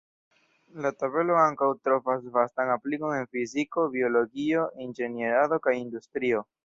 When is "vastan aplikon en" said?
2.37-3.29